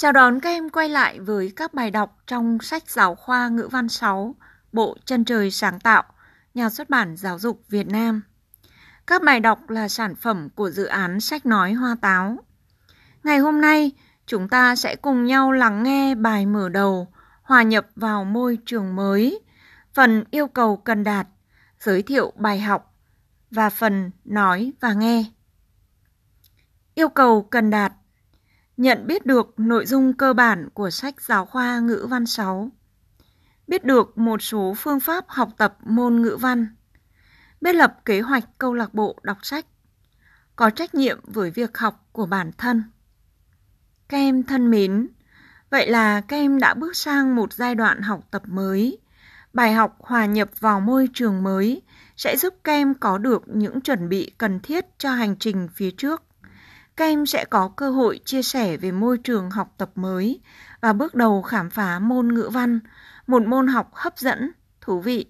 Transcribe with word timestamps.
Chào 0.00 0.12
đón 0.12 0.40
các 0.40 0.50
em 0.50 0.70
quay 0.70 0.88
lại 0.88 1.20
với 1.20 1.52
các 1.56 1.74
bài 1.74 1.90
đọc 1.90 2.16
trong 2.26 2.58
sách 2.62 2.90
giáo 2.90 3.14
khoa 3.14 3.48
ngữ 3.48 3.68
văn 3.72 3.88
6, 3.88 4.34
Bộ 4.72 4.96
Chân 5.04 5.24
Trời 5.24 5.50
Sáng 5.50 5.80
Tạo, 5.80 6.02
nhà 6.54 6.70
xuất 6.70 6.90
bản 6.90 7.16
Giáo 7.16 7.38
dục 7.38 7.62
Việt 7.68 7.88
Nam. 7.88 8.22
Các 9.06 9.22
bài 9.22 9.40
đọc 9.40 9.70
là 9.70 9.88
sản 9.88 10.14
phẩm 10.14 10.48
của 10.54 10.70
dự 10.70 10.84
án 10.84 11.20
sách 11.20 11.46
nói 11.46 11.72
hoa 11.72 11.96
táo. 12.00 12.36
Ngày 13.24 13.38
hôm 13.38 13.60
nay, 13.60 13.90
chúng 14.26 14.48
ta 14.48 14.76
sẽ 14.76 14.96
cùng 14.96 15.24
nhau 15.24 15.52
lắng 15.52 15.82
nghe 15.82 16.14
bài 16.14 16.46
mở 16.46 16.68
đầu 16.68 17.08
Hòa 17.42 17.62
nhập 17.62 17.86
vào 17.96 18.24
môi 18.24 18.58
trường 18.66 18.96
mới, 18.96 19.40
phần 19.94 20.24
yêu 20.30 20.46
cầu 20.46 20.76
cần 20.76 21.04
đạt, 21.04 21.26
giới 21.80 22.02
thiệu 22.02 22.32
bài 22.36 22.60
học 22.60 22.94
và 23.50 23.70
phần 23.70 24.10
nói 24.24 24.72
và 24.80 24.92
nghe. 24.92 25.24
Yêu 26.94 27.08
cầu 27.08 27.42
cần 27.42 27.70
đạt 27.70 27.92
nhận 28.80 29.06
biết 29.06 29.26
được 29.26 29.54
nội 29.56 29.86
dung 29.86 30.12
cơ 30.12 30.32
bản 30.32 30.68
của 30.74 30.90
sách 30.90 31.20
giáo 31.20 31.46
khoa 31.46 31.80
ngữ 31.80 32.06
văn 32.10 32.26
6, 32.26 32.70
biết 33.66 33.84
được 33.84 34.18
một 34.18 34.42
số 34.42 34.74
phương 34.76 35.00
pháp 35.00 35.24
học 35.28 35.48
tập 35.56 35.76
môn 35.84 36.22
ngữ 36.22 36.36
văn, 36.40 36.66
biết 37.60 37.74
lập 37.74 37.98
kế 38.04 38.20
hoạch 38.20 38.44
câu 38.58 38.74
lạc 38.74 38.94
bộ 38.94 39.18
đọc 39.22 39.38
sách, 39.42 39.66
có 40.56 40.70
trách 40.70 40.94
nhiệm 40.94 41.20
với 41.24 41.50
việc 41.50 41.78
học 41.78 42.08
của 42.12 42.26
bản 42.26 42.50
thân. 42.58 42.82
Các 44.08 44.16
em 44.16 44.42
thân 44.42 44.70
mến, 44.70 45.08
vậy 45.70 45.90
là 45.90 46.20
các 46.20 46.36
em 46.36 46.60
đã 46.60 46.74
bước 46.74 46.96
sang 46.96 47.36
một 47.36 47.52
giai 47.52 47.74
đoạn 47.74 48.02
học 48.02 48.20
tập 48.30 48.42
mới. 48.46 48.98
Bài 49.52 49.72
học 49.72 49.96
hòa 49.98 50.26
nhập 50.26 50.50
vào 50.60 50.80
môi 50.80 51.08
trường 51.14 51.42
mới 51.42 51.82
sẽ 52.16 52.36
giúp 52.36 52.54
các 52.64 52.72
em 52.72 52.94
có 52.94 53.18
được 53.18 53.42
những 53.46 53.80
chuẩn 53.80 54.08
bị 54.08 54.32
cần 54.38 54.60
thiết 54.60 54.86
cho 54.98 55.10
hành 55.10 55.36
trình 55.36 55.68
phía 55.74 55.90
trước 55.90 56.22
các 57.00 57.06
em 57.06 57.26
sẽ 57.26 57.44
có 57.44 57.68
cơ 57.68 57.90
hội 57.90 58.20
chia 58.24 58.42
sẻ 58.42 58.76
về 58.76 58.92
môi 58.92 59.18
trường 59.18 59.50
học 59.50 59.74
tập 59.78 59.90
mới 59.94 60.40
và 60.80 60.92
bước 60.92 61.14
đầu 61.14 61.42
khám 61.42 61.70
phá 61.70 61.98
môn 61.98 62.34
ngữ 62.34 62.50
văn, 62.52 62.80
một 63.26 63.42
môn 63.42 63.66
học 63.66 63.90
hấp 63.94 64.18
dẫn, 64.18 64.50
thú 64.80 65.00
vị. 65.00 65.26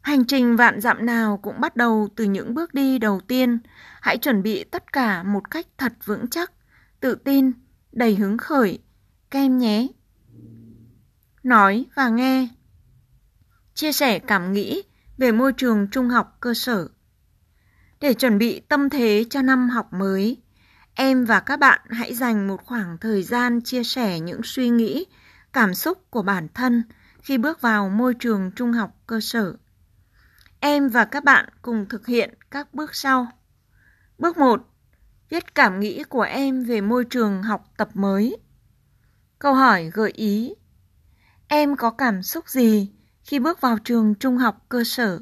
Hành 0.00 0.24
trình 0.24 0.56
vạn 0.56 0.80
dặm 0.80 1.06
nào 1.06 1.38
cũng 1.42 1.60
bắt 1.60 1.76
đầu 1.76 2.08
từ 2.16 2.24
những 2.24 2.54
bước 2.54 2.74
đi 2.74 2.98
đầu 2.98 3.20
tiên. 3.20 3.58
Hãy 4.00 4.18
chuẩn 4.18 4.42
bị 4.42 4.64
tất 4.64 4.92
cả 4.92 5.22
một 5.22 5.50
cách 5.50 5.66
thật 5.78 5.92
vững 6.04 6.30
chắc, 6.30 6.52
tự 7.00 7.14
tin, 7.14 7.52
đầy 7.92 8.14
hứng 8.14 8.38
khởi. 8.38 8.78
Các 9.30 9.38
em 9.38 9.58
nhé! 9.58 9.86
Nói 11.42 11.86
và 11.96 12.08
nghe 12.08 12.48
Chia 13.74 13.92
sẻ 13.92 14.18
cảm 14.18 14.52
nghĩ 14.52 14.82
về 15.18 15.32
môi 15.32 15.52
trường 15.52 15.88
trung 15.90 16.08
học 16.08 16.36
cơ 16.40 16.54
sở 16.54 16.88
Để 18.00 18.14
chuẩn 18.14 18.38
bị 18.38 18.60
tâm 18.60 18.90
thế 18.90 19.24
cho 19.30 19.42
năm 19.42 19.68
học 19.68 19.92
mới, 19.92 20.42
Em 21.00 21.24
và 21.24 21.40
các 21.40 21.56
bạn 21.58 21.80
hãy 21.90 22.14
dành 22.14 22.46
một 22.46 22.64
khoảng 22.64 22.98
thời 22.98 23.22
gian 23.22 23.60
chia 23.60 23.84
sẻ 23.84 24.20
những 24.20 24.40
suy 24.44 24.68
nghĩ, 24.68 25.06
cảm 25.52 25.74
xúc 25.74 26.10
của 26.10 26.22
bản 26.22 26.48
thân 26.54 26.82
khi 27.22 27.38
bước 27.38 27.60
vào 27.60 27.88
môi 27.88 28.14
trường 28.14 28.50
trung 28.56 28.72
học 28.72 28.90
cơ 29.06 29.20
sở. 29.20 29.54
Em 30.60 30.88
và 30.88 31.04
các 31.04 31.24
bạn 31.24 31.48
cùng 31.62 31.86
thực 31.88 32.06
hiện 32.06 32.34
các 32.50 32.74
bước 32.74 32.94
sau. 32.94 33.26
Bước 34.18 34.38
1. 34.38 34.68
Viết 35.28 35.54
cảm 35.54 35.80
nghĩ 35.80 36.04
của 36.04 36.22
em 36.22 36.64
về 36.64 36.80
môi 36.80 37.04
trường 37.04 37.42
học 37.42 37.64
tập 37.76 37.88
mới. 37.94 38.36
Câu 39.38 39.54
hỏi 39.54 39.90
gợi 39.94 40.10
ý. 40.10 40.54
Em 41.48 41.76
có 41.76 41.90
cảm 41.90 42.22
xúc 42.22 42.48
gì 42.48 42.92
khi 43.24 43.38
bước 43.38 43.60
vào 43.60 43.78
trường 43.84 44.14
trung 44.14 44.38
học 44.38 44.66
cơ 44.68 44.84
sở? 44.84 45.20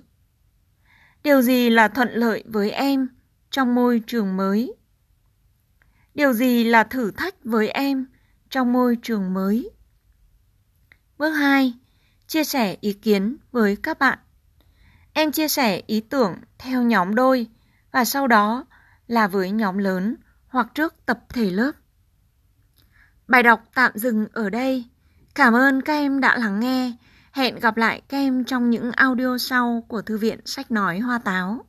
Điều 1.23 1.43
gì 1.43 1.71
là 1.71 1.89
thuận 1.89 2.09
lợi 2.13 2.45
với 2.47 2.71
em 2.71 3.09
trong 3.51 3.75
môi 3.75 4.03
trường 4.07 4.37
mới? 4.37 4.75
Điều 6.17 6.33
gì 6.33 6.65
là 6.65 6.85
thử 6.85 7.11
thách 7.11 7.35
với 7.45 7.69
em 7.69 8.07
trong 8.51 8.73
môi 8.73 8.97
trường 9.03 9.35
mới? 9.35 9.71
Bước 11.19 11.31
2. 11.31 11.75
Chia 12.27 12.45
sẻ 12.45 12.77
ý 12.81 12.93
kiến 12.93 13.37
với 13.53 13.77
các 13.83 13.99
bạn. 13.99 14.19
Em 15.13 15.33
chia 15.33 15.49
sẻ 15.49 15.83
ý 15.87 16.01
tưởng 16.01 16.37
theo 16.59 16.83
nhóm 16.83 17.15
đôi 17.15 17.47
và 17.93 18.05
sau 18.05 18.27
đó 18.27 18.67
là 19.07 19.29
với 19.29 19.51
nhóm 19.51 19.79
lớn 19.79 20.17
hoặc 20.49 20.69
trước 20.75 20.95
tập 21.07 21.21
thể 21.29 21.51
lớp. 21.51 21.73
Bài 23.29 23.43
đọc 23.43 23.65
tạm 23.75 23.93
dừng 23.95 24.27
ở 24.33 24.51
đây. 24.51 24.85
Cảm 25.35 25.55
ơn 25.55 25.83
các 25.83 25.93
em 25.93 26.21
đã 26.21 26.37
lắng 26.37 26.61
nghe. 26.61 26.93
Hẹn 27.33 27.61
gặp 27.61 27.77
lại 27.77 28.03
các 28.09 28.19
em 28.19 28.45
trong 28.45 28.71
những 28.71 28.93
audio 28.93 29.39
sau 29.39 29.85
của 29.89 30.03
Thư 30.03 30.19
viện 30.19 30.41
Sách 30.45 30.71
Nói 30.71 30.99
Hoa 30.99 31.19
Táo. 31.19 31.65